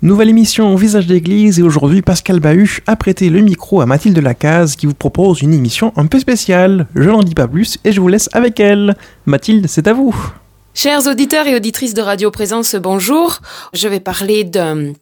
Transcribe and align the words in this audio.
Nouvelle 0.00 0.28
émission 0.28 0.72
au 0.72 0.76
visage 0.76 1.08
d'église 1.08 1.58
et 1.58 1.64
aujourd'hui 1.64 2.02
Pascal 2.02 2.38
Bahut 2.38 2.82
a 2.86 2.94
prêté 2.94 3.30
le 3.30 3.40
micro 3.40 3.80
à 3.80 3.86
Mathilde 3.86 4.18
Lacaze 4.18 4.76
qui 4.76 4.86
vous 4.86 4.94
propose 4.94 5.42
une 5.42 5.52
émission 5.52 5.92
un 5.96 6.06
peu 6.06 6.20
spéciale. 6.20 6.86
Je 6.94 7.10
n'en 7.10 7.24
dis 7.24 7.34
pas 7.34 7.48
plus 7.48 7.78
et 7.82 7.90
je 7.90 8.00
vous 8.00 8.06
laisse 8.06 8.28
avec 8.32 8.60
elle. 8.60 8.96
Mathilde, 9.26 9.66
c'est 9.66 9.88
à 9.88 9.94
vous. 9.94 10.14
Chers 10.72 11.08
auditeurs 11.08 11.48
et 11.48 11.56
auditrices 11.56 11.94
de 11.94 12.00
Radio 12.00 12.30
Présence, 12.30 12.76
bonjour. 12.76 13.40
Je 13.72 13.88
vais 13.88 13.98
parler 13.98 14.44
d'un 14.44 14.92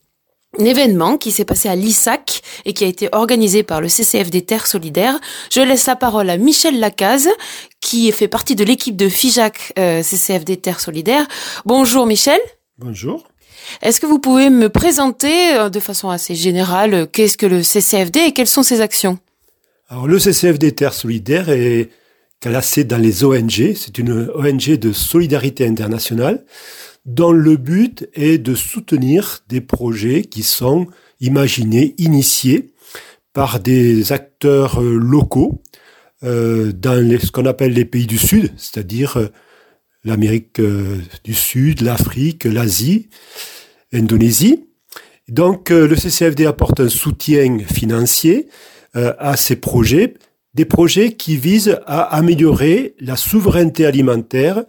événement 0.59 1.19
qui 1.19 1.31
s'est 1.31 1.45
passé 1.45 1.69
à 1.69 1.77
l'ISAC 1.77 2.41
et 2.65 2.73
qui 2.73 2.85
a 2.85 2.87
été 2.87 3.11
organisé 3.13 3.63
par 3.65 3.83
le 3.83 3.89
CCF 3.89 4.31
des 4.31 4.47
Terres 4.47 4.67
Solidaires. 4.67 5.21
Je 5.53 5.61
laisse 5.61 5.85
la 5.85 5.97
parole 5.97 6.31
à 6.31 6.39
Michel 6.39 6.81
Lacaze 6.81 7.29
qui 7.83 8.11
fait 8.13 8.29
partie 8.29 8.57
de 8.57 8.65
l'équipe 8.65 8.97
de 8.97 9.11
FIJAC 9.11 9.75
euh, 9.79 10.03
CCF 10.03 10.47
des 10.47 10.57
Terres 10.57 10.81
Solidaires. 10.81 11.27
Bonjour 11.67 12.07
Michel. 12.07 12.41
Bonjour. 12.79 13.25
Est-ce 13.82 14.00
que 14.00 14.07
vous 14.07 14.18
pouvez 14.18 14.50
me 14.50 14.68
présenter 14.68 15.54
euh, 15.54 15.68
de 15.68 15.80
façon 15.80 16.11
assez 16.11 16.34
générale 16.34 16.94
euh, 16.94 17.07
qu'est-ce 17.07 17.36
que 17.36 17.46
le 17.46 17.62
CCFD 17.62 18.21
et 18.21 18.32
quelles 18.32 18.46
sont 18.46 18.62
ses 18.62 18.81
actions? 18.81 19.18
Alors 19.89 20.07
le 20.07 20.18
CCFD 20.18 20.72
Terres 20.72 20.94
Solidaires 20.94 21.48
est 21.48 21.90
classé 22.40 22.84
dans 22.84 22.98
les 22.98 23.25
ONG. 23.25 23.75
C'est 23.75 23.98
une 23.98 24.31
ONG 24.34 24.76
de 24.76 24.93
solidarité 24.93 25.67
internationale 25.67 26.45
dont 27.04 27.32
le 27.32 27.57
but 27.57 28.08
est 28.14 28.39
de 28.39 28.54
soutenir 28.54 29.45
des 29.48 29.61
projets 29.61 30.23
qui 30.23 30.43
sont 30.43 30.89
imaginés, 31.20 31.95
initiés 31.98 32.73
par 33.33 33.61
des 33.61 34.12
acteurs 34.12 34.83
euh, 34.83 34.98
locaux 34.98 35.61
dans 36.23 37.19
ce 37.20 37.31
qu'on 37.31 37.45
appelle 37.45 37.73
les 37.73 37.84
pays 37.84 38.06
du 38.06 38.19
Sud, 38.19 38.50
c'est-à-dire 38.56 39.31
l'Amérique 40.06 40.61
du 41.25 41.34
Sud, 41.34 41.83
l'Afrique, 41.83 42.45
l'Asie, 42.45 43.09
Indonésie. 43.92 44.67
Donc 45.29 45.70
euh, 45.70 45.89
le 45.89 45.97
CCFD 45.97 46.47
apporte 46.47 46.81
un 46.81 46.89
soutien 46.89 47.59
financier 47.59 48.48
euh, 48.95 49.13
à 49.19 49.37
ces 49.37 49.57
projets, 49.57 50.15
des 50.55 50.65
projets 50.65 51.13
qui 51.13 51.37
visent 51.37 51.79
à 51.87 52.03
améliorer 52.17 52.95
la 53.01 53.17
souveraineté 53.17 53.85
alimentaire, 53.85 54.65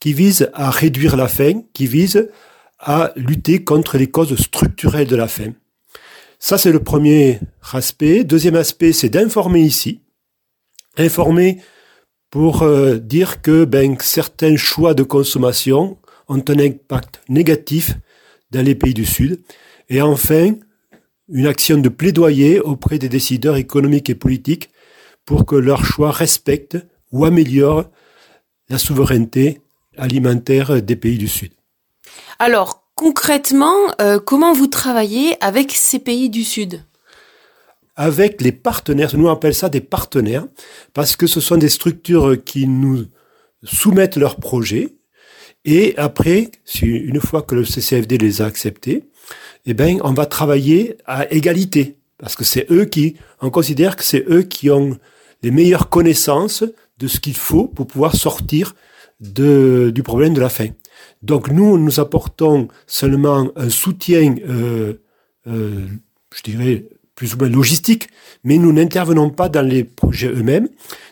qui 0.00 0.12
visent 0.12 0.50
à 0.52 0.70
réduire 0.70 1.16
la 1.16 1.28
faim, 1.28 1.62
qui 1.72 1.86
visent 1.86 2.28
à 2.78 3.12
lutter 3.14 3.62
contre 3.62 3.98
les 3.98 4.08
causes 4.08 4.36
structurelles 4.36 5.06
de 5.06 5.16
la 5.16 5.28
faim. 5.28 5.52
Ça, 6.38 6.58
c'est 6.58 6.72
le 6.72 6.82
premier 6.82 7.38
aspect. 7.72 8.24
Deuxième 8.24 8.56
aspect, 8.56 8.92
c'est 8.92 9.10
d'informer 9.10 9.60
ici. 9.60 10.00
Informer 10.96 11.58
pour 12.30 12.62
euh, 12.62 12.96
dire 12.96 13.42
que 13.42 13.64
ben, 13.64 13.96
certains 14.00 14.56
choix 14.56 14.94
de 14.94 15.02
consommation 15.02 15.98
ont 16.28 16.42
un 16.48 16.58
impact 16.58 17.20
négatif 17.28 17.96
dans 18.52 18.64
les 18.64 18.74
pays 18.74 18.94
du 18.94 19.04
Sud. 19.04 19.40
Et 19.88 20.00
enfin, 20.00 20.54
une 21.28 21.46
action 21.46 21.78
de 21.78 21.88
plaidoyer 21.88 22.60
auprès 22.60 22.98
des 22.98 23.08
décideurs 23.08 23.56
économiques 23.56 24.10
et 24.10 24.14
politiques 24.14 24.70
pour 25.24 25.44
que 25.44 25.56
leurs 25.56 25.84
choix 25.84 26.12
respectent 26.12 26.78
ou 27.12 27.24
améliorent 27.24 27.86
la 28.68 28.78
souveraineté 28.78 29.60
alimentaire 29.96 30.80
des 30.80 30.96
pays 30.96 31.18
du 31.18 31.28
Sud. 31.28 31.52
Alors, 32.38 32.84
concrètement, 32.94 33.74
euh, 34.00 34.20
comment 34.20 34.52
vous 34.52 34.68
travaillez 34.68 35.36
avec 35.42 35.72
ces 35.72 35.98
pays 35.98 36.30
du 36.30 36.44
Sud? 36.44 36.84
Avec 38.02 38.40
les 38.40 38.50
partenaires, 38.50 39.14
nous 39.14 39.26
on 39.26 39.30
appelle 39.30 39.54
ça 39.54 39.68
des 39.68 39.82
partenaires, 39.82 40.46
parce 40.94 41.16
que 41.16 41.26
ce 41.26 41.38
sont 41.38 41.58
des 41.58 41.68
structures 41.68 42.42
qui 42.42 42.66
nous 42.66 43.04
soumettent 43.62 44.16
leurs 44.16 44.36
projets, 44.36 44.94
et 45.66 45.92
après, 45.98 46.50
une 46.80 47.20
fois 47.20 47.42
que 47.42 47.54
le 47.54 47.66
CCFD 47.66 48.16
les 48.16 48.40
a 48.40 48.46
acceptés, 48.46 49.04
eh 49.66 49.74
ben, 49.74 50.00
on 50.02 50.14
va 50.14 50.24
travailler 50.24 50.96
à 51.04 51.30
égalité. 51.30 51.98
Parce 52.16 52.36
que 52.36 52.44
c'est 52.44 52.70
eux 52.70 52.86
qui, 52.86 53.16
on 53.42 53.50
considère 53.50 53.96
que 53.96 54.02
c'est 54.02 54.24
eux 54.30 54.44
qui 54.44 54.70
ont 54.70 54.96
les 55.42 55.50
meilleures 55.50 55.90
connaissances 55.90 56.64
de 56.96 57.06
ce 57.06 57.20
qu'il 57.20 57.36
faut 57.36 57.66
pour 57.66 57.86
pouvoir 57.86 58.16
sortir 58.16 58.74
du 59.20 60.02
problème 60.02 60.32
de 60.32 60.40
la 60.40 60.48
faim. 60.48 60.70
Donc 61.20 61.50
nous, 61.50 61.76
nous 61.76 62.00
apportons 62.00 62.68
seulement 62.86 63.50
un 63.56 63.68
soutien, 63.68 64.36
euh, 64.48 64.94
euh, 65.46 65.86
je 66.34 66.42
dirais, 66.42 66.86
plus 67.20 67.34
ou 67.34 67.36
moins 67.36 67.50
logistique, 67.50 68.08
mais 68.44 68.56
nous 68.56 68.72
n'intervenons 68.72 69.28
pas 69.28 69.50
dans 69.50 69.60
les 69.60 69.84
projets 69.84 70.28
eux-mêmes. 70.28 70.70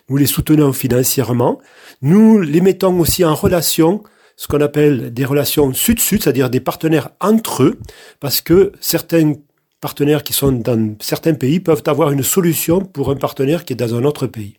Nous 0.09 0.17
les 0.17 0.25
soutenons 0.25 0.73
financièrement. 0.73 1.59
Nous 2.01 2.41
les 2.41 2.61
mettons 2.61 2.99
aussi 2.99 3.23
en 3.23 3.35
relation 3.35 4.01
ce 4.35 4.47
qu'on 4.47 4.59
appelle 4.59 5.13
des 5.13 5.23
relations 5.23 5.71
sud-sud, 5.71 6.23
c'est-à-dire 6.23 6.49
des 6.49 6.61
partenaires 6.61 7.11
entre 7.19 7.61
eux, 7.61 7.77
parce 8.19 8.41
que 8.41 8.71
certains 8.79 9.33
partenaires 9.81 10.23
qui 10.23 10.33
sont 10.33 10.51
dans 10.51 10.95
certains 10.99 11.35
pays 11.35 11.59
peuvent 11.59 11.83
avoir 11.85 12.09
une 12.09 12.23
solution 12.23 12.81
pour 12.81 13.11
un 13.11 13.15
partenaire 13.15 13.63
qui 13.63 13.73
est 13.73 13.75
dans 13.75 13.93
un 13.93 14.03
autre 14.03 14.25
pays. 14.25 14.55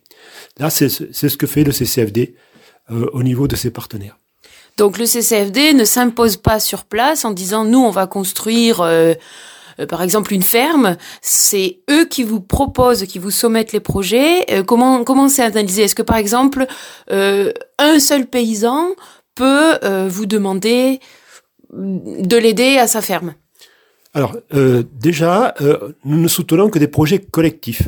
Là, 0.57 0.69
c'est 0.69 0.87
ce 0.87 1.35
que 1.35 1.47
fait 1.47 1.65
le 1.65 1.73
CCFD 1.73 2.33
euh, 2.91 3.07
au 3.11 3.23
niveau 3.23 3.49
de 3.49 3.57
ses 3.57 3.71
partenaires. 3.71 4.17
Donc 4.77 4.97
le 4.97 5.05
CCFD 5.05 5.73
ne 5.73 5.83
s'impose 5.83 6.37
pas 6.37 6.61
sur 6.61 6.85
place 6.85 7.25
en 7.25 7.31
disant 7.31 7.65
nous 7.65 7.79
on 7.79 7.91
va 7.91 8.07
construire 8.07 8.79
euh, 8.79 9.15
euh, 9.81 9.85
par 9.85 10.01
exemple 10.01 10.33
une 10.33 10.43
ferme, 10.43 10.95
c'est 11.21 11.79
eux 11.89 12.05
qui 12.05 12.23
vous 12.23 12.39
proposent, 12.39 13.03
qui 13.03 13.19
vous 13.19 13.31
soumettent 13.31 13.73
les 13.73 13.79
projets. 13.79 14.45
comment 14.65 15.03
comment 15.03 15.27
c'est 15.27 15.43
analysé? 15.43 15.83
Est-ce 15.83 15.95
que 15.95 16.01
par 16.01 16.17
exemple 16.17 16.67
un 17.09 17.99
seul 17.99 18.27
paysan 18.27 18.89
peut 19.35 19.77
euh, 19.83 20.07
vous 20.09 20.25
demander 20.25 20.99
de 21.73 22.37
l'aider 22.37 22.77
à 22.77 22.87
sa 22.87 23.01
ferme? 23.01 23.33
Alors, 24.13 24.35
euh, 24.53 24.83
déjà, 24.99 25.55
euh, 25.61 25.93
nous 26.03 26.19
ne 26.19 26.27
soutenons 26.27 26.69
que 26.69 26.79
des 26.79 26.87
projets 26.87 27.19
collectifs. 27.19 27.83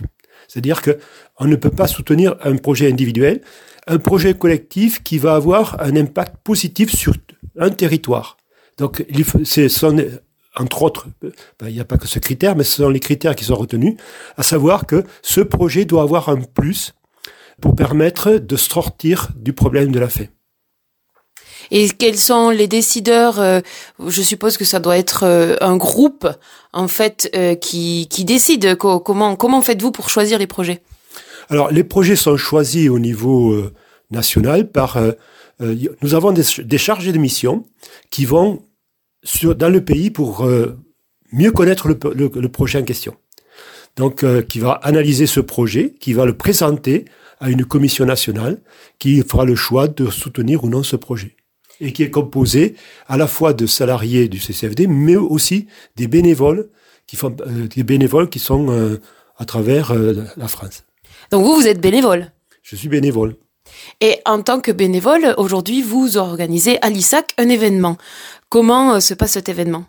C'est-à-dire 0.47 0.81
que 0.81 0.97
on 1.39 1.45
ne 1.45 1.55
peut 1.55 1.71
pas 1.71 1.87
soutenir 1.87 2.35
un 2.43 2.55
projet 2.55 2.89
individuel, 2.89 3.41
un 3.87 3.97
projet 3.97 4.33
collectif 4.33 5.03
qui 5.03 5.17
va 5.17 5.35
avoir 5.35 5.81
un 5.81 5.95
impact 5.95 6.37
positif 6.43 6.95
sur 6.95 7.13
un 7.59 7.69
territoire. 7.69 8.37
Donc, 8.77 9.05
c'est 9.43 9.69
entre 10.55 10.83
autres, 10.83 11.07
ben, 11.21 11.67
il 11.67 11.73
n'y 11.73 11.79
a 11.79 11.85
pas 11.85 11.97
que 11.97 12.07
ce 12.07 12.19
critère, 12.19 12.55
mais 12.55 12.63
ce 12.63 12.83
sont 12.83 12.89
les 12.89 12.99
critères 12.99 13.35
qui 13.35 13.45
sont 13.45 13.55
retenus, 13.55 13.95
à 14.37 14.43
savoir 14.43 14.85
que 14.85 15.03
ce 15.21 15.41
projet 15.41 15.85
doit 15.85 16.03
avoir 16.03 16.29
un 16.29 16.37
plus 16.37 16.93
pour 17.61 17.75
permettre 17.75 18.33
de 18.33 18.55
sortir 18.55 19.29
du 19.35 19.53
problème 19.53 19.91
de 19.91 19.99
la 19.99 20.09
faim. 20.09 20.27
Et 21.71 21.89
quels 21.89 22.17
sont 22.17 22.49
les 22.49 22.67
décideurs 22.67 23.39
euh, 23.39 23.61
Je 24.05 24.21
suppose 24.21 24.57
que 24.57 24.65
ça 24.65 24.79
doit 24.79 24.97
être 24.97 25.23
euh, 25.23 25.55
un 25.61 25.77
groupe 25.77 26.27
en 26.73 26.87
fait 26.87 27.31
euh, 27.35 27.55
qui, 27.55 28.07
qui 28.09 28.25
décide. 28.25 28.75
Comment 28.75 29.35
comment 29.35 29.61
faites-vous 29.61 29.91
pour 29.91 30.09
choisir 30.09 30.39
les 30.39 30.47
projets? 30.47 30.81
Alors 31.49 31.71
les 31.71 31.83
projets 31.83 32.15
sont 32.15 32.37
choisis 32.37 32.89
au 32.89 32.99
niveau 32.99 33.55
national 34.11 34.69
par. 34.69 34.97
nous 35.59 36.13
avons 36.15 36.31
des, 36.31 36.77
chargés 36.77 37.11
de 37.11 37.17
mission 37.17 37.63
qui 38.09 38.25
vont 38.25 38.61
sur, 39.23 39.55
dans 39.55 39.69
le 39.69 39.83
pays 39.83 40.11
pour 40.11 40.47
mieux 41.31 41.51
connaître 41.51 41.87
le, 41.87 41.97
le, 42.15 42.49
projet 42.49 42.79
en 42.79 42.83
question. 42.83 43.15
Donc, 43.95 44.25
qui 44.47 44.59
va 44.59 44.73
analyser 44.73 45.27
ce 45.27 45.39
projet, 45.39 45.93
qui 45.99 46.13
va 46.13 46.25
le 46.25 46.35
présenter 46.35 47.05
à 47.39 47.49
une 47.49 47.65
commission 47.65 48.05
nationale, 48.05 48.61
qui 48.99 49.21
fera 49.21 49.45
le 49.45 49.55
choix 49.55 49.87
de 49.87 50.09
soutenir 50.09 50.63
ou 50.63 50.69
non 50.69 50.83
ce 50.83 50.95
projet 50.95 51.35
et 51.79 51.91
qui 51.91 52.03
est 52.03 52.09
composé 52.09 52.75
à 53.07 53.17
la 53.17 53.27
fois 53.27 53.53
de 53.53 53.65
salariés 53.65 54.27
du 54.29 54.39
CCFD, 54.39 54.87
mais 54.87 55.15
aussi 55.15 55.67
des 55.95 56.07
bénévoles 56.07 56.69
qui 57.07 57.15
font 57.15 57.35
euh, 57.41 57.67
des 57.67 57.83
bénévoles 57.83 58.29
qui 58.29 58.39
sont 58.39 58.71
euh, 58.71 59.01
à 59.37 59.45
travers 59.45 59.91
euh, 59.91 60.25
la 60.37 60.47
France. 60.47 60.85
Donc 61.31 61.43
vous, 61.43 61.55
vous 61.55 61.67
êtes 61.67 61.81
bénévole? 61.81 62.31
Je 62.61 62.75
suis 62.75 62.87
bénévole. 62.87 63.35
Et 64.01 64.19
en 64.25 64.41
tant 64.41 64.59
que 64.59 64.71
bénévole, 64.71 65.33
aujourd'hui, 65.37 65.81
vous 65.81 66.17
organisez 66.17 66.81
à 66.81 66.89
l'ISAC 66.89 67.33
un 67.37 67.49
événement. 67.49 67.97
Comment 68.49 68.99
se 68.99 69.13
passe 69.13 69.31
cet 69.31 69.49
événement? 69.49 69.85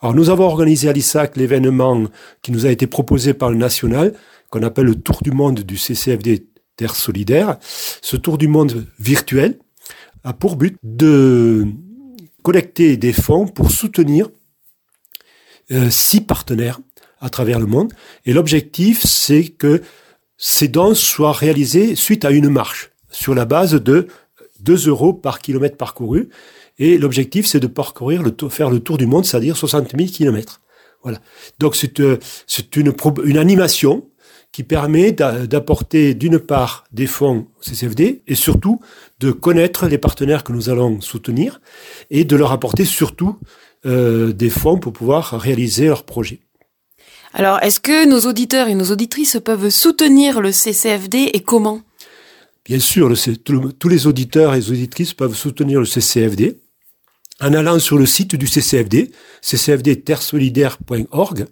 Alors 0.00 0.14
nous 0.14 0.30
avons 0.30 0.44
organisé 0.44 0.88
à 0.88 0.92
l'ISAC 0.92 1.36
l'événement 1.36 2.04
qui 2.42 2.52
nous 2.52 2.66
a 2.66 2.70
été 2.70 2.86
proposé 2.86 3.34
par 3.34 3.50
le 3.50 3.56
national, 3.56 4.14
qu'on 4.50 4.62
appelle 4.62 4.86
le 4.86 4.94
Tour 4.94 5.18
du 5.22 5.32
monde 5.32 5.60
du 5.60 5.76
CCFD 5.76 6.46
Terre 6.76 6.94
Solidaire. 6.94 7.58
Ce 7.60 8.16
Tour 8.16 8.38
du 8.38 8.46
monde 8.46 8.86
virtuel, 8.98 9.58
a 10.24 10.32
pour 10.32 10.56
but 10.56 10.76
de 10.82 11.66
collecter 12.42 12.96
des 12.96 13.12
fonds 13.12 13.46
pour 13.46 13.70
soutenir 13.70 14.28
euh, 15.70 15.90
six 15.90 16.20
partenaires 16.20 16.80
à 17.20 17.30
travers 17.30 17.58
le 17.58 17.66
monde. 17.66 17.92
Et 18.24 18.32
l'objectif, 18.32 19.04
c'est 19.04 19.48
que 19.48 19.82
ces 20.36 20.68
dons 20.68 20.94
soient 20.94 21.32
réalisés 21.32 21.94
suite 21.94 22.24
à 22.24 22.30
une 22.30 22.48
marche 22.48 22.90
sur 23.10 23.34
la 23.34 23.44
base 23.44 23.74
de 23.74 24.08
2 24.60 24.88
euros 24.88 25.12
par 25.12 25.40
kilomètre 25.40 25.76
parcouru. 25.76 26.28
Et 26.78 26.98
l'objectif, 26.98 27.46
c'est 27.46 27.60
de 27.60 27.66
parcourir 27.66 28.22
le 28.22 28.32
faire 28.48 28.70
le 28.70 28.80
tour 28.80 28.98
du 28.98 29.06
monde, 29.06 29.24
c'est-à-dire 29.24 29.56
60 29.56 29.96
000 29.96 30.10
kilomètres. 30.10 30.60
Voilà. 31.02 31.18
Donc 31.58 31.76
c'est 31.76 32.00
euh, 32.00 32.18
une, 32.76 32.92
une 33.24 33.38
animation 33.38 34.08
qui 34.50 34.62
permet 34.62 35.12
d'apporter 35.12 36.14
d'une 36.14 36.38
part 36.38 36.84
des 36.90 37.06
fonds 37.06 37.46
CCFD 37.60 38.22
et 38.26 38.34
surtout 38.34 38.80
de 39.20 39.30
connaître 39.30 39.86
les 39.86 39.98
partenaires 39.98 40.42
que 40.42 40.52
nous 40.52 40.70
allons 40.70 41.00
soutenir 41.02 41.60
et 42.10 42.24
de 42.24 42.34
leur 42.34 42.50
apporter 42.50 42.86
surtout 42.86 43.36
des 43.84 44.50
fonds 44.50 44.78
pour 44.78 44.94
pouvoir 44.94 45.38
réaliser 45.38 45.86
leurs 45.86 46.04
projets. 46.04 46.40
Alors, 47.34 47.62
est-ce 47.62 47.78
que 47.78 48.08
nos 48.08 48.20
auditeurs 48.20 48.68
et 48.68 48.74
nos 48.74 48.90
auditrices 48.90 49.38
peuvent 49.44 49.68
soutenir 49.68 50.40
le 50.40 50.50
CCFD 50.50 51.30
et 51.34 51.40
comment? 51.40 51.82
Bien 52.68 52.80
sûr, 52.80 53.10
tous 53.78 53.88
les 53.88 54.06
auditeurs 54.06 54.52
et 54.52 54.58
les 54.58 54.70
auditrices 54.70 55.14
peuvent 55.14 55.34
soutenir 55.34 55.80
le 55.80 55.86
CCFD 55.86 56.58
en 57.40 57.54
allant 57.54 57.78
sur 57.78 57.96
le 57.96 58.04
site 58.04 58.36
du 58.36 58.46
CCFD, 58.46 59.10
ccfdterresolidaire.org, 59.42 61.46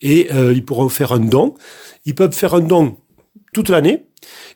et 0.00 0.32
euh, 0.32 0.52
ils 0.52 0.64
pourront 0.64 0.88
faire 0.88 1.12
un 1.12 1.20
don. 1.20 1.54
Ils 2.06 2.14
peuvent 2.14 2.32
faire 2.32 2.54
un 2.54 2.60
don 2.60 2.96
toute 3.52 3.68
l'année, 3.68 4.06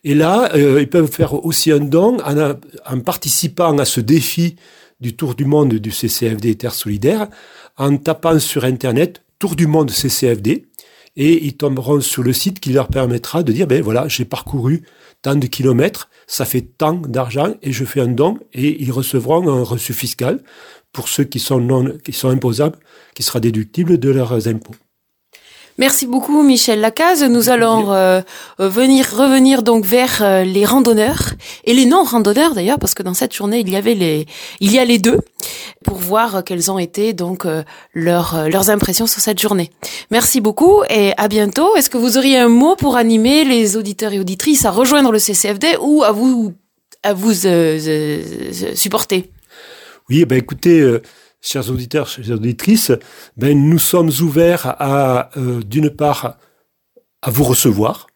et 0.02 0.14
là, 0.14 0.50
euh, 0.54 0.80
ils 0.80 0.88
peuvent 0.88 1.12
faire 1.12 1.44
aussi 1.44 1.70
un 1.70 1.80
don 1.80 2.16
en, 2.20 3.00
participant 3.00 3.76
à 3.78 3.84
ce 3.84 4.00
défi 4.00 4.56
du 5.00 5.14
Tour 5.14 5.34
du 5.34 5.44
Monde 5.44 5.74
du 5.74 5.92
CCFD 5.92 6.56
Terre 6.56 6.74
Solidaire, 6.74 7.28
en 7.76 7.96
tapant 7.96 8.40
sur 8.40 8.64
Internet 8.64 9.22
Tour 9.38 9.56
du 9.56 9.66
Monde 9.66 9.90
CCFD, 9.90 10.66
et 11.16 11.44
ils 11.44 11.56
tomberont 11.56 12.00
sur 12.00 12.22
le 12.22 12.32
site 12.32 12.60
qui 12.60 12.72
leur 12.72 12.88
permettra 12.88 13.42
de 13.42 13.52
dire, 13.52 13.66
ben 13.66 13.82
voilà, 13.82 14.08
j'ai 14.08 14.24
parcouru 14.24 14.82
tant 15.20 15.36
de 15.36 15.46
kilomètres, 15.46 16.08
ça 16.26 16.44
fait 16.44 16.62
tant 16.62 16.94
d'argent 16.94 17.54
et 17.62 17.72
je 17.72 17.84
fais 17.84 18.00
un 18.00 18.08
don 18.08 18.38
et 18.52 18.82
ils 18.82 18.92
recevront 18.92 19.48
un 19.48 19.62
reçu 19.62 19.92
fiscal 19.92 20.42
pour 20.92 21.08
ceux 21.08 21.24
qui 21.24 21.38
sont 21.38 21.60
non, 21.60 21.96
qui 22.04 22.12
sont 22.12 22.28
imposables, 22.28 22.78
qui 23.14 23.22
sera 23.22 23.40
déductible 23.40 23.98
de 23.98 24.10
leurs 24.10 24.48
impôts. 24.48 24.74
Merci 25.82 26.06
beaucoup 26.06 26.44
Michel 26.44 26.78
Lacaze. 26.78 27.24
Nous 27.24 27.48
allons 27.48 27.92
euh, 27.92 28.22
venir 28.60 29.04
revenir 29.16 29.64
donc 29.64 29.84
vers 29.84 30.22
euh, 30.22 30.44
les 30.44 30.64
randonneurs 30.64 31.32
et 31.64 31.74
les 31.74 31.86
non 31.86 32.04
randonneurs 32.04 32.54
d'ailleurs 32.54 32.78
parce 32.78 32.94
que 32.94 33.02
dans 33.02 33.14
cette 33.14 33.34
journée 33.34 33.58
il 33.58 33.68
y 33.68 33.74
avait 33.74 33.96
les 33.96 34.26
il 34.60 34.70
y 34.70 34.78
a 34.78 34.84
les 34.84 35.00
deux 35.00 35.18
pour 35.84 35.96
voir 35.96 36.44
quelles 36.44 36.70
ont 36.70 36.78
été 36.78 37.14
donc 37.14 37.46
euh, 37.46 37.64
leurs 37.94 38.48
leurs 38.48 38.70
impressions 38.70 39.08
sur 39.08 39.20
cette 39.20 39.40
journée. 39.40 39.72
Merci 40.12 40.40
beaucoup 40.40 40.84
et 40.88 41.14
à 41.16 41.26
bientôt. 41.26 41.74
Est-ce 41.74 41.90
que 41.90 41.98
vous 41.98 42.16
auriez 42.16 42.38
un 42.38 42.48
mot 42.48 42.76
pour 42.76 42.94
animer 42.94 43.42
les 43.42 43.76
auditeurs 43.76 44.12
et 44.12 44.20
auditrices 44.20 44.64
à 44.64 44.70
rejoindre 44.70 45.10
le 45.10 45.18
CCFD 45.18 45.78
ou 45.80 46.04
à 46.04 46.12
vous 46.12 46.54
à 47.02 47.12
vous 47.12 47.34
supporter? 48.76 49.32
Oui, 50.08 50.26
ben 50.26 50.38
écoutez 50.38 51.00
chers 51.42 51.68
auditeurs, 51.70 52.08
chères 52.08 52.30
auditrices, 52.30 52.92
ben, 53.36 53.58
nous 53.58 53.78
sommes 53.78 54.10
ouverts 54.20 54.76
à, 54.78 55.30
euh, 55.36 55.60
d'une 55.62 55.90
part, 55.90 56.38
à 57.20 57.30
vous 57.30 57.44
recevoir. 57.44 58.06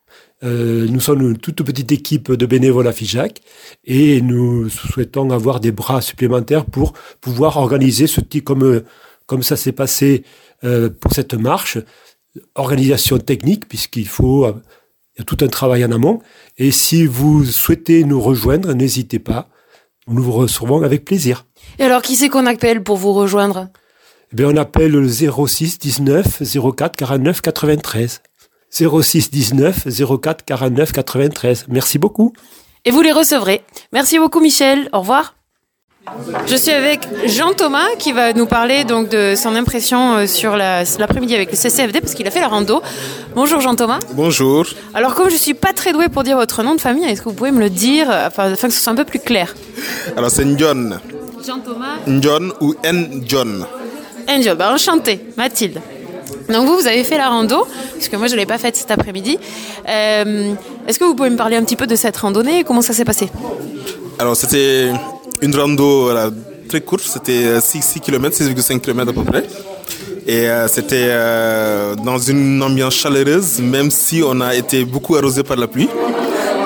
Euh, 0.44 0.86
nous 0.88 1.00
sommes 1.00 1.22
une 1.22 1.38
toute 1.38 1.62
petite 1.62 1.90
équipe 1.92 2.30
de 2.30 2.46
bénévoles 2.46 2.86
à 2.86 2.92
FIJAC 2.92 3.40
et 3.84 4.20
nous 4.20 4.68
souhaitons 4.68 5.30
avoir 5.30 5.60
des 5.60 5.72
bras 5.72 6.00
supplémentaires 6.00 6.66
pour 6.66 6.92
pouvoir 7.20 7.56
organiser 7.56 8.06
ce 8.06 8.20
type, 8.20 8.44
comme, 8.44 8.82
comme 9.26 9.42
ça 9.42 9.56
s'est 9.56 9.72
passé 9.72 10.24
euh, 10.64 10.88
pour 10.88 11.12
cette 11.12 11.34
marche, 11.34 11.78
organisation 12.54 13.18
technique, 13.18 13.66
puisqu'il 13.66 14.06
faut, 14.06 14.46
il 14.46 15.18
y 15.18 15.22
a 15.22 15.24
tout 15.24 15.38
un 15.40 15.48
travail 15.48 15.84
en 15.84 15.90
amont. 15.90 16.20
Et 16.58 16.70
si 16.70 17.06
vous 17.06 17.44
souhaitez 17.44 18.04
nous 18.04 18.20
rejoindre, 18.20 18.74
n'hésitez 18.74 19.18
pas, 19.18 19.48
nous 20.06 20.22
vous 20.22 20.32
recevrons 20.32 20.82
avec 20.82 21.04
plaisir. 21.04 21.44
Et 21.78 21.84
alors, 21.84 22.02
qui 22.02 22.16
c'est 22.16 22.28
qu'on 22.28 22.46
appelle 22.46 22.82
pour 22.82 22.96
vous 22.96 23.12
rejoindre? 23.12 23.68
Eh 24.32 24.36
bien, 24.36 24.48
on 24.48 24.56
appelle 24.56 24.92
le 24.92 25.08
06 25.08 25.78
19 25.78 26.42
04 26.76 26.96
49 26.96 27.40
93. 27.42 28.22
06 28.70 29.30
19 29.30 29.86
04 30.20 30.44
49 30.44 30.92
93. 30.92 31.66
Merci 31.68 31.98
beaucoup. 31.98 32.32
Et 32.84 32.90
vous 32.90 33.02
les 33.02 33.12
recevrez. 33.12 33.62
Merci 33.92 34.18
beaucoup, 34.18 34.40
Michel. 34.40 34.88
Au 34.92 35.00
revoir. 35.00 35.34
Je 36.46 36.56
suis 36.56 36.70
avec 36.70 37.00
Jean 37.26 37.52
Thomas 37.52 37.86
qui 37.98 38.12
va 38.12 38.32
nous 38.32 38.46
parler 38.46 38.84
donc 38.84 39.08
de 39.08 39.34
son 39.36 39.54
impression 39.54 40.14
euh, 40.14 40.26
sur 40.26 40.56
l'après-midi 40.56 41.34
avec 41.34 41.50
le 41.50 41.56
CCFD 41.56 42.00
parce 42.00 42.14
qu'il 42.14 42.26
a 42.26 42.30
fait 42.30 42.40
la 42.40 42.48
rando. 42.48 42.80
Bonjour 43.34 43.60
Jean 43.60 43.74
Thomas. 43.74 43.98
Bonjour. 44.12 44.66
Alors 44.94 45.14
comme 45.14 45.30
je 45.30 45.36
suis 45.36 45.54
pas 45.54 45.72
très 45.72 45.92
doué 45.92 46.08
pour 46.08 46.22
dire 46.22 46.36
votre 46.36 46.62
nom 46.62 46.74
de 46.74 46.80
famille, 46.80 47.04
est-ce 47.04 47.22
que 47.22 47.28
vous 47.28 47.34
pouvez 47.34 47.50
me 47.50 47.60
le 47.60 47.70
dire 47.70 48.10
afin, 48.10 48.52
que 48.54 48.70
ce 48.70 48.80
soit 48.80 48.92
un 48.92 48.96
peu 48.96 49.04
plus 49.04 49.18
clair? 49.18 49.54
Alors 50.16 50.30
c'est 50.30 50.44
Njon. 50.44 50.98
Jean 51.44 51.58
Thomas. 51.58 51.96
Njon 52.06 52.52
ou 52.60 52.74
Njon. 52.84 53.66
Njon, 54.28 54.54
bah 54.56 54.72
enchanté, 54.72 55.20
Mathilde. 55.36 55.80
Donc 56.48 56.66
vous, 56.66 56.76
vous 56.76 56.86
avez 56.86 57.02
fait 57.02 57.18
la 57.18 57.28
rando, 57.28 57.66
parce 57.94 58.08
que 58.08 58.16
moi 58.16 58.28
je 58.28 58.34
ne 58.34 58.38
l'ai 58.38 58.46
pas 58.46 58.58
faite 58.58 58.76
cet 58.76 58.90
après-midi. 58.90 59.38
Euh, 59.88 60.52
est-ce 60.86 60.98
que 60.98 61.04
vous 61.04 61.14
pouvez 61.14 61.30
me 61.30 61.36
parler 61.36 61.56
un 61.56 61.64
petit 61.64 61.76
peu 61.76 61.86
de 61.86 61.96
cette 61.96 62.16
randonnée? 62.16 62.60
Et 62.60 62.64
comment 62.64 62.82
ça 62.82 62.92
s'est 62.92 63.04
passé? 63.04 63.28
Alors 64.18 64.36
c'était 64.36 64.92
une 65.42 65.54
rando 65.54 66.10
très 66.68 66.80
courte, 66.80 67.04
c'était 67.04 67.60
6, 67.60 67.82
6 67.82 68.00
km, 68.00 68.36
6,5 68.36 68.80
km 68.80 69.10
à 69.10 69.12
peu 69.12 69.24
près. 69.24 69.44
Et 70.26 70.48
euh, 70.48 70.66
c'était 70.66 71.06
euh, 71.08 71.94
dans 71.94 72.18
une 72.18 72.60
ambiance 72.60 72.94
chaleureuse, 72.94 73.60
même 73.60 73.92
si 73.92 74.22
on 74.26 74.40
a 74.40 74.56
été 74.56 74.84
beaucoup 74.84 75.14
arrosé 75.14 75.44
par 75.44 75.56
la 75.56 75.68
pluie. 75.68 75.88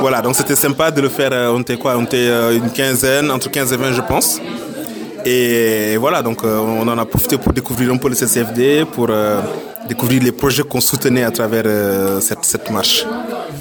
Voilà, 0.01 0.23
donc 0.23 0.35
c'était 0.35 0.57
sympa 0.57 0.91
de 0.91 1.03
le 1.03 1.11
faire. 1.11 1.29
Euh, 1.33 1.53
on 1.55 1.61
était 1.61 1.77
quoi 1.77 1.95
On 1.99 2.05
était 2.05 2.57
une 2.57 2.71
quinzaine, 2.71 3.31
entre 3.31 3.51
15 3.51 3.73
et 3.75 3.77
20, 3.77 3.93
je 3.93 4.01
pense. 4.01 4.41
Et 5.27 5.99
voilà, 5.99 6.23
donc 6.23 6.43
on 6.45 6.89
en 6.89 6.97
a 6.97 7.05
profité 7.05 7.37
pour 7.37 7.53
découvrir 7.53 7.93
un 7.93 7.99
peu 7.99 8.09
le 8.09 8.15
CCFD, 8.15 8.87
pour 8.91 9.11
découvrir 9.87 10.23
les 10.23 10.33
projets 10.33 10.63
qu'on 10.63 10.81
soutenait 10.81 11.25
à 11.25 11.31
travers 11.31 11.67
cette 12.23 12.71
marche. 12.71 13.05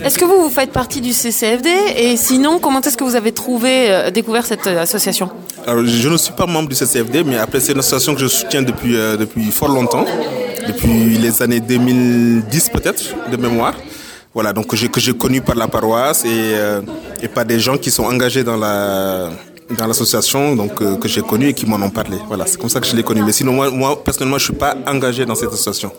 Est-ce 0.04 0.18
que 0.18 0.26
vous, 0.26 0.44
vous 0.44 0.50
faites 0.50 0.72
partie 0.72 1.02
du 1.02 1.14
CCFD 1.14 1.70
Et 1.98 2.18
sinon, 2.18 2.60
comment 2.60 2.82
est-ce 2.82 2.98
que 2.98 3.04
vous 3.04 3.16
avez 3.16 3.32
trouvé, 3.32 3.92
euh, 3.92 4.12
découvert 4.12 4.46
cette 4.46 4.68
euh, 4.68 4.82
association? 4.82 5.30
Alors, 5.68 5.86
je 5.86 6.10
ne 6.10 6.18
suis 6.18 6.34
pas 6.34 6.46
membre 6.46 6.70
du 6.70 6.76
CCFD, 6.76 7.24
mais 7.24 7.38
après, 7.38 7.60
c'est 7.60 7.74
une 7.74 7.80
association 7.80 8.14
que 8.16 8.22
je 8.22 8.28
soutiens 8.28 8.62
depuis, 8.62 8.96
euh, 8.96 9.18
depuis 9.18 9.46
fort 9.52 9.70
longtemps, 9.70 10.06
depuis 10.68 11.18
les 11.18 11.42
années 11.42 11.60
2010 11.60 12.70
peut-être, 12.70 13.04
de 13.32 13.38
mémoire. 13.38 13.74
Voilà, 14.34 14.54
donc 14.54 14.68
que 14.68 15.00
j'ai 15.00 15.14
connu 15.14 15.42
par 15.42 15.56
la 15.56 15.68
paroisse 15.68 16.24
et, 16.24 16.54
et 17.24 17.28
par 17.28 17.46
des 17.46 17.60
gens 17.60 17.78
qui 17.78 17.90
sont 17.90 18.04
engagés 18.04 18.44
dans 18.44 18.58
la 18.58 19.32
dans 19.78 19.88
l'association 19.88 20.56
donc 20.56 20.76
que 21.00 21.08
j'ai 21.08 21.22
connu 21.22 21.50
et 21.50 21.54
qui 21.54 21.66
m'en 21.66 21.78
ont 21.78 21.90
parlé. 21.90 22.18
Voilà, 22.28 22.46
c'est 22.48 22.60
comme 22.60 22.70
ça 22.70 22.80
que 22.80 22.88
je 22.88 22.96
l'ai 22.96 23.04
connu. 23.04 23.24
Mais 23.24 23.32
sinon 23.32 23.54
moi, 23.54 23.70
moi 23.70 24.04
personnellement, 24.04 24.38
je 24.38 24.46
suis 24.46 24.54
pas 24.54 24.76
engagé 24.88 25.26
dans 25.26 25.36
cette 25.36 25.50
association. 25.54 25.92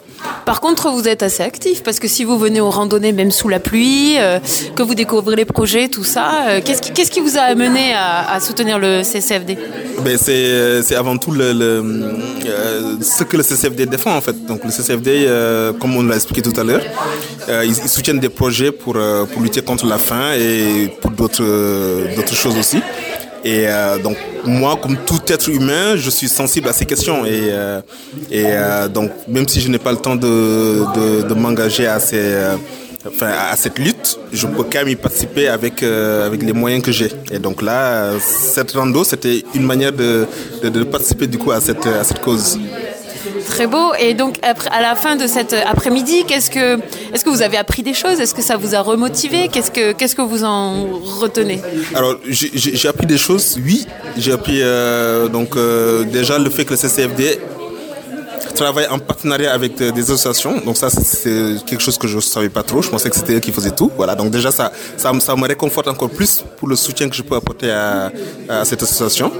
Par 0.44 0.60
contre, 0.60 0.90
vous 0.90 1.06
êtes 1.08 1.22
assez 1.22 1.42
actif 1.42 1.82
parce 1.82 1.98
que 1.98 2.08
si 2.08 2.24
vous 2.24 2.38
venez 2.38 2.60
aux 2.60 2.70
randonnées, 2.70 3.12
même 3.12 3.30
sous 3.30 3.48
la 3.48 3.60
pluie, 3.60 4.16
euh, 4.18 4.38
que 4.74 4.82
vous 4.82 4.94
découvrez 4.94 5.36
les 5.36 5.44
projets, 5.44 5.88
tout 5.88 6.04
ça, 6.04 6.48
euh, 6.48 6.60
qu'est-ce, 6.64 7.10
qui, 7.10 7.20
vous 7.20 7.38
a 7.38 7.42
amené 7.42 7.94
à, 7.94 8.38
soutenir 8.40 8.78
le 8.78 9.02
CCFD 9.02 9.58
ben, 10.04 10.16
c'est, 10.18 10.94
avant 10.94 11.16
tout 11.18 11.32
le, 11.32 11.44
euh, 11.44 12.96
ce 13.00 13.24
que 13.24 13.36
le 13.36 13.42
CCFD 13.42 13.86
défend 13.86 14.16
en 14.16 14.20
fait. 14.20 14.44
Donc 14.46 14.64
le 14.64 14.70
CCFD, 14.70 15.28
comme 15.80 15.96
on 15.96 16.02
l'a 16.02 16.16
expliqué 16.16 16.42
tout 16.42 16.58
à 16.58 16.64
l'heure, 16.64 16.82
ils, 17.64 17.74
soutiennent 17.74 18.20
des 18.20 18.28
projets 18.28 18.72
pour, 18.72 18.94
pour 19.32 19.42
lutter 19.42 19.62
contre 19.62 19.86
la 19.86 19.98
faim 19.98 20.32
et 20.38 20.88
pour 21.00 21.10
d'autres, 21.10 21.44
d'autres 22.16 22.34
choses 22.34 22.56
aussi. 22.58 22.78
Et 23.44 23.66
euh, 23.66 23.98
donc 23.98 24.16
moi, 24.44 24.78
comme 24.80 24.96
tout 25.06 25.20
être 25.28 25.48
humain, 25.48 25.96
je 25.96 26.10
suis 26.10 26.28
sensible 26.28 26.68
à 26.68 26.72
ces 26.72 26.86
questions. 26.86 27.24
Et, 27.24 27.48
euh, 27.50 27.80
et 28.30 28.44
euh, 28.46 28.88
donc 28.88 29.10
même 29.28 29.48
si 29.48 29.60
je 29.60 29.68
n'ai 29.68 29.78
pas 29.78 29.92
le 29.92 29.98
temps 29.98 30.16
de, 30.16 31.22
de, 31.28 31.34
m'engager 31.34 31.86
à, 31.86 32.00
ces, 32.00 32.34
enfin, 33.06 33.30
à 33.50 33.56
cette 33.56 33.78
lutte, 33.78 34.18
je 34.32 34.46
peux 34.46 34.64
quand 34.64 34.80
même 34.80 34.88
y 34.88 34.96
participer 34.96 35.48
avec, 35.48 35.82
avec 35.82 36.42
les 36.42 36.52
moyens 36.52 36.82
que 36.82 36.92
j'ai. 36.92 37.10
Et 37.30 37.38
donc 37.38 37.62
là, 37.62 38.12
cette 38.20 38.72
rando, 38.72 39.04
c'était 39.04 39.42
une 39.54 39.64
manière 39.64 39.92
de, 39.92 40.26
de, 40.62 40.68
de, 40.68 40.84
participer 40.84 41.26
du 41.26 41.38
coup 41.38 41.52
à 41.52 41.60
cette, 41.60 41.86
à 41.86 42.04
cette 42.04 42.20
cause. 42.20 42.58
Très 43.46 43.66
beau. 43.66 43.92
Et 43.98 44.14
donc, 44.14 44.36
à 44.42 44.80
la 44.80 44.94
fin 44.94 45.16
de 45.16 45.26
cet 45.26 45.52
après-midi, 45.52 46.24
est-ce 46.30 46.50
que 46.50 47.30
vous 47.30 47.42
avez 47.42 47.56
appris 47.56 47.82
des 47.82 47.94
choses? 47.94 48.20
Est-ce 48.20 48.34
que 48.34 48.42
ça 48.42 48.56
vous 48.56 48.74
a 48.74 48.80
remotivé? 48.80 49.48
Qu'est-ce 49.48 49.70
que, 49.70 49.92
qu'est-ce 49.92 50.14
que 50.14 50.22
vous 50.22 50.44
en 50.44 50.86
retenez? 51.20 51.60
Alors, 51.94 52.16
j'ai 52.28 52.88
appris 52.88 53.06
des 53.06 53.18
choses. 53.18 53.58
Oui, 53.64 53.86
j'ai 54.16 54.32
appris 54.32 54.60
euh, 54.62 55.28
donc 55.28 55.56
euh, 55.56 56.04
déjà 56.04 56.38
le 56.38 56.50
fait 56.50 56.64
que 56.64 56.70
le 56.70 56.76
CCFD 56.76 57.38
travaille 58.60 58.86
en 58.88 58.98
partenariat 58.98 59.52
avec 59.52 59.76
des 59.76 60.04
associations. 60.10 60.54
Donc 60.66 60.76
ça, 60.76 60.90
c'est 60.90 61.56
quelque 61.66 61.82
chose 61.82 61.98
que 61.98 62.06
je 62.06 62.16
ne 62.16 62.20
savais 62.20 62.50
pas 62.50 62.62
trop. 62.62 62.82
Je 62.82 62.90
pensais 62.90 63.08
que 63.08 63.16
c'était 63.16 63.34
eux 63.36 63.40
qui 63.40 63.52
faisaient 63.52 63.76
tout. 63.80 63.90
Voilà. 63.96 64.14
Donc 64.14 64.30
déjà, 64.30 64.50
ça, 64.50 64.70
ça, 64.96 65.12
me 65.12 65.46
réconforte 65.46 65.88
encore 65.88 66.10
plus 66.10 66.44
pour 66.58 66.68
le 66.68 66.76
soutien 66.76 67.08
que 67.08 67.16
je 67.16 67.22
peux 67.22 67.36
apporter 67.36 67.70
à, 67.70 68.12
cette 68.64 68.82
association. 68.82 69.32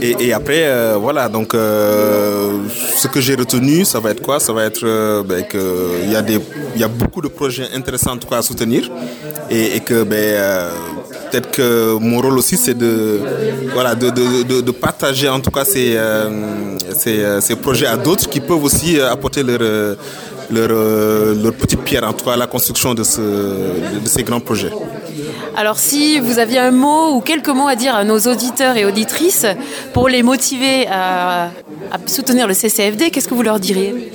Et, 0.00 0.32
après, 0.32 0.62
euh, 0.64 0.96
voilà, 1.00 1.28
donc 1.28 1.54
euh, 1.54 2.50
ce 2.96 3.08
que 3.08 3.20
j'ai 3.20 3.34
retenu, 3.34 3.84
ça 3.84 4.00
va 4.00 4.10
être 4.10 4.22
quoi? 4.22 4.40
Ça 4.40 4.52
va 4.52 4.64
être 4.64 4.84
euh, 4.84 5.22
ben, 5.22 5.44
qu'il 5.44 6.10
y, 6.10 6.16
a 6.16 6.22
des, 6.22 6.38
y 6.76 6.84
a 6.84 6.88
beaucoup 6.88 7.20
de 7.20 7.28
projets 7.28 7.68
intéressants 7.74 8.12
en 8.12 8.34
à 8.34 8.42
soutenir 8.42 8.90
et, 9.50 9.80
que 9.80 10.02
ben, 10.02 10.70
peut-être 11.30 11.50
que 11.50 11.98
mon 11.98 12.20
rôle 12.20 12.38
aussi, 12.38 12.56
c'est 12.56 12.76
de, 12.76 13.20
voilà, 13.74 13.94
de, 13.94 14.70
partager 14.72 15.28
en 15.28 15.40
tout 15.40 15.50
cas 15.50 15.64
ces, 15.64 15.98
ces, 16.96 17.40
ces 17.40 17.56
projets 17.56 17.86
à 17.86 17.96
d'autres 17.96 18.28
qui 18.28 18.40
peuvent 18.40 18.62
aussi 18.64 19.00
apporter 19.00 19.42
leur 19.42 19.96
leur, 20.52 20.68
euh, 20.70 21.34
leur 21.42 21.54
petite 21.54 21.82
pierre, 21.82 22.04
en 22.04 22.12
tout 22.12 22.24
cas 22.24 22.32
à 22.32 22.36
la 22.36 22.46
construction 22.46 22.94
de, 22.94 23.02
ce, 23.02 23.20
de 23.20 24.06
ces 24.06 24.22
grands 24.22 24.40
projets. 24.40 24.70
Alors 25.56 25.78
si 25.78 26.18
vous 26.20 26.38
aviez 26.38 26.58
un 26.58 26.70
mot 26.70 27.14
ou 27.14 27.20
quelques 27.20 27.48
mots 27.48 27.68
à 27.68 27.76
dire 27.76 27.94
à 27.94 28.04
nos 28.04 28.18
auditeurs 28.18 28.76
et 28.76 28.84
auditrices 28.84 29.46
pour 29.92 30.08
les 30.08 30.22
motiver 30.22 30.86
à, 30.88 31.44
à 31.90 31.98
soutenir 32.06 32.46
le 32.46 32.54
CCFD, 32.54 33.10
qu'est-ce 33.10 33.28
que 33.28 33.34
vous 33.34 33.42
leur 33.42 33.60
diriez? 33.60 34.12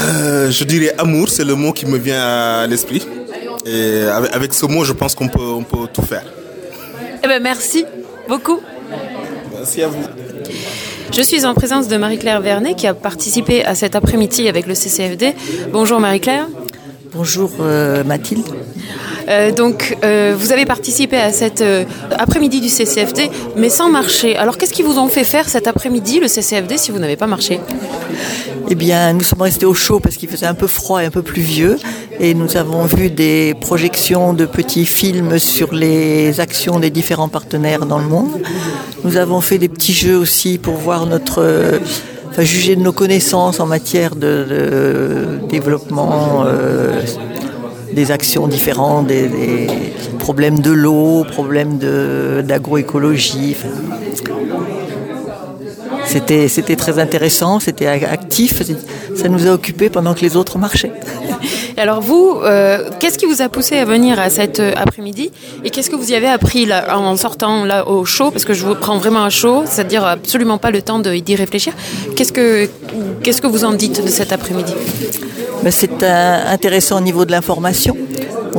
Euh, 0.00 0.50
Je 0.50 0.64
dirais 0.64 0.94
amour, 0.98 1.28
c'est 1.28 1.44
le 1.44 1.54
mot 1.54 1.72
qui 1.72 1.86
me 1.86 1.98
vient 1.98 2.20
à 2.62 2.66
l'esprit. 2.66 3.06
Et 3.66 4.02
avec, 4.02 4.34
avec, 4.34 4.54
ce 4.54 4.66
mot, 4.66 4.84
je 4.84 4.92
pense 4.92 5.14
qu'on 5.14 5.28
peut, 5.28 5.42
on 5.42 5.62
peut 5.64 5.88
tout 5.92 6.02
faire. 6.02 6.24
Eh 7.22 7.26
ben 7.26 7.42
merci 7.42 7.84
beaucoup. 8.28 8.60
Merci 9.54 9.82
à 9.82 9.88
vous. 9.88 10.04
Je 11.12 11.22
suis 11.22 11.44
en 11.44 11.54
présence 11.54 11.88
de 11.88 11.96
Marie-Claire 11.96 12.40
Vernet 12.40 12.74
qui 12.74 12.86
a 12.86 12.94
participé 12.94 13.64
à 13.64 13.74
cet 13.74 13.96
après-midi 13.96 14.48
avec 14.48 14.66
le 14.66 14.74
CCFD. 14.74 15.34
Bonjour 15.72 16.00
Marie-Claire. 16.00 16.46
Bonjour 17.12 17.50
euh, 17.60 18.04
Mathilde. 18.04 18.46
Euh, 19.28 19.52
donc, 19.52 19.96
euh, 20.04 20.34
vous 20.38 20.52
avez 20.52 20.64
participé 20.64 21.16
à 21.16 21.32
cet 21.32 21.60
euh, 21.60 21.84
après-midi 22.18 22.60
du 22.60 22.68
CCFD, 22.68 23.30
mais 23.56 23.68
sans 23.68 23.90
marcher. 23.90 24.36
Alors, 24.36 24.56
qu'est-ce 24.56 24.72
qui 24.72 24.82
vous 24.82 24.98
ont 24.98 25.08
fait 25.08 25.24
faire 25.24 25.48
cet 25.48 25.66
après-midi, 25.66 26.20
le 26.20 26.28
CCFD, 26.28 26.78
si 26.78 26.90
vous 26.90 26.98
n'avez 26.98 27.16
pas 27.16 27.26
marché? 27.26 27.60
Eh 28.70 28.74
bien, 28.74 29.12
nous 29.12 29.22
sommes 29.22 29.42
restés 29.42 29.66
au 29.66 29.74
chaud 29.74 30.00
parce 30.00 30.16
qu'il 30.16 30.28
faisait 30.28 30.46
un 30.46 30.54
peu 30.54 30.66
froid 30.66 31.02
et 31.02 31.06
un 31.06 31.10
peu 31.10 31.22
pluvieux. 31.22 31.78
Et 32.20 32.34
nous 32.34 32.56
avons 32.56 32.84
vu 32.84 33.10
des 33.10 33.54
projections 33.60 34.32
de 34.32 34.46
petits 34.46 34.86
films 34.86 35.38
sur 35.38 35.74
les 35.74 36.40
actions 36.40 36.80
des 36.80 36.90
différents 36.90 37.28
partenaires 37.28 37.86
dans 37.86 37.98
le 37.98 38.06
monde. 38.06 38.30
Nous 39.04 39.16
avons 39.16 39.40
fait 39.40 39.58
des 39.58 39.68
petits 39.68 39.92
jeux 39.92 40.16
aussi 40.16 40.58
pour 40.58 40.74
voir 40.74 41.06
notre 41.06 41.80
juger 42.38 42.76
de 42.76 42.82
nos 42.82 42.92
connaissances 42.92 43.58
en 43.58 43.66
matière 43.66 44.14
de, 44.16 45.38
développement 45.48 46.44
des 47.92 48.10
actions 48.10 48.48
différentes, 48.48 49.06
des, 49.06 49.28
des 49.28 49.66
problèmes 50.18 50.60
de 50.60 50.70
l'eau, 50.70 51.24
problèmes 51.24 51.78
d'agroécologie. 51.78 53.56
C'était, 56.04 56.48
c'était 56.48 56.76
très 56.76 56.98
intéressant, 56.98 57.60
c'était 57.60 57.86
actif, 57.86 58.62
ça 59.14 59.28
nous 59.28 59.46
a 59.46 59.50
occupés 59.50 59.90
pendant 59.90 60.14
que 60.14 60.20
les 60.20 60.36
autres 60.36 60.58
marchaient. 60.58 60.92
Alors 61.78 62.00
vous, 62.00 62.40
euh, 62.42 62.90
qu'est-ce 62.98 63.18
qui 63.18 63.26
vous 63.26 63.40
a 63.40 63.48
poussé 63.48 63.76
à 63.76 63.84
venir 63.84 64.18
à 64.18 64.30
cet 64.30 64.58
euh, 64.58 64.72
après-midi 64.76 65.30
Et 65.64 65.70
qu'est-ce 65.70 65.90
que 65.90 65.94
vous 65.94 66.10
y 66.10 66.14
avez 66.16 66.26
appris 66.26 66.68
en 66.72 67.16
sortant 67.16 67.64
là 67.64 67.86
au 67.86 68.04
chaud 68.04 68.32
Parce 68.32 68.44
que 68.44 68.52
je 68.52 68.66
vous 68.66 68.74
prends 68.74 68.98
vraiment 68.98 69.22
à 69.22 69.30
chaud, 69.30 69.62
c'est-à-dire 69.64 70.04
absolument 70.04 70.58
pas 70.58 70.72
le 70.72 70.82
temps 70.82 70.98
d'y 70.98 71.36
réfléchir. 71.36 71.72
Qu'est-ce 72.16 72.32
que, 72.32 72.68
qu'est-ce 73.22 73.40
que 73.40 73.46
vous 73.46 73.64
en 73.64 73.74
dites 73.74 74.04
de 74.04 74.08
cet 74.08 74.32
après-midi? 74.32 74.72
Ben 75.62 75.70
C'est 75.70 76.02
euh, 76.02 76.52
intéressant 76.52 76.98
au 76.98 77.00
niveau 77.00 77.24
de 77.24 77.30
l'information. 77.30 77.96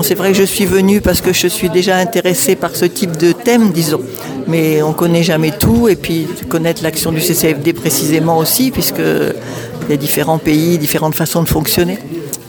C'est 0.01 0.15
vrai 0.15 0.31
que 0.31 0.38
je 0.38 0.43
suis 0.43 0.65
venue 0.65 1.01
parce 1.01 1.19
que 1.19 1.33
je 1.33 1.47
suis 1.47 1.69
déjà 1.69 1.97
intéressée 1.97 2.55
par 2.55 2.73
ce 2.73 2.85
type 2.85 3.17
de 3.17 3.33
thème, 3.33 3.71
disons. 3.71 3.99
Mais 4.47 4.81
on 4.81 4.93
connaît 4.93 5.23
jamais 5.23 5.51
tout, 5.51 5.89
et 5.89 5.97
puis 5.97 6.25
connaître 6.47 6.83
l'action 6.83 7.11
du 7.11 7.19
CCFD 7.19 7.73
précisément 7.73 8.38
aussi, 8.38 8.71
puisque 8.71 8.99
il 9.01 9.89
y 9.89 9.93
a 9.93 9.97
différents 9.97 10.38
pays, 10.38 10.77
différentes 10.77 11.15
façons 11.15 11.43
de 11.43 11.49
fonctionner. 11.49 11.99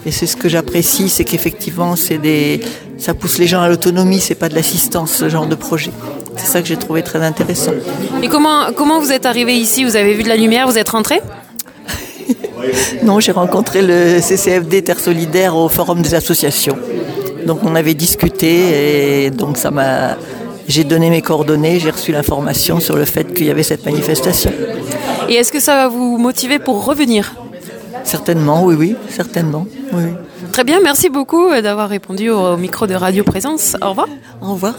Et 0.05 0.11
c'est 0.11 0.25
ce 0.25 0.35
que 0.35 0.49
j'apprécie, 0.49 1.09
c'est 1.09 1.23
qu'effectivement, 1.23 1.95
c'est 1.95 2.17
des, 2.17 2.61
ça 2.97 3.13
pousse 3.13 3.37
les 3.37 3.47
gens 3.47 3.61
à 3.61 3.69
l'autonomie, 3.69 4.19
c'est 4.19 4.35
pas 4.35 4.49
de 4.49 4.55
l'assistance, 4.55 5.11
ce 5.11 5.29
genre 5.29 5.45
de 5.45 5.55
projet. 5.55 5.91
C'est 6.37 6.47
ça 6.47 6.61
que 6.61 6.67
j'ai 6.67 6.77
trouvé 6.77 7.03
très 7.03 7.23
intéressant. 7.23 7.73
Et 8.23 8.27
comment, 8.27 8.71
comment 8.75 8.99
vous 8.99 9.11
êtes 9.11 9.25
arrivé 9.25 9.55
ici? 9.55 9.83
Vous 9.83 9.95
avez 9.95 10.13
vu 10.13 10.23
de 10.23 10.29
la 10.29 10.37
lumière 10.37 10.67
Vous 10.67 10.77
êtes 10.77 10.89
rentré? 10.89 11.21
Non, 13.03 13.19
j'ai 13.19 13.31
rencontré 13.31 13.81
le 13.81 14.21
CCFD 14.21 14.83
Terre 14.83 14.99
Solidaire 14.99 15.55
au 15.55 15.67
Forum 15.67 16.01
des 16.03 16.13
associations. 16.13 16.77
Donc 17.45 17.63
on 17.63 17.75
avait 17.75 17.95
discuté 17.95 19.25
et 19.25 19.31
donc 19.31 19.57
ça 19.57 19.71
m'a. 19.71 20.15
J'ai 20.67 20.83
donné 20.83 21.09
mes 21.09 21.23
coordonnées, 21.23 21.79
j'ai 21.79 21.89
reçu 21.89 22.11
l'information 22.11 22.79
sur 22.79 22.95
le 22.95 23.05
fait 23.05 23.33
qu'il 23.33 23.47
y 23.47 23.49
avait 23.49 23.63
cette 23.63 23.83
manifestation. 23.83 24.51
Et 25.27 25.33
est-ce 25.33 25.51
que 25.51 25.59
ça 25.59 25.75
va 25.75 25.87
vous 25.87 26.19
motiver 26.19 26.59
pour 26.59 26.85
revenir? 26.85 27.33
Certainement, 28.03 28.63
oui, 28.63 28.75
oui, 28.77 28.95
certainement. 29.09 29.65
Oui. 29.93 30.03
Très 30.51 30.63
bien, 30.63 30.79
merci 30.81 31.09
beaucoup 31.09 31.49
d'avoir 31.61 31.89
répondu 31.89 32.29
au 32.29 32.57
micro 32.57 32.87
de 32.87 32.95
Radio 32.95 33.23
Présence. 33.23 33.77
Au 33.81 33.89
revoir. 33.89 34.07
Au 34.41 34.53
revoir. 34.53 34.75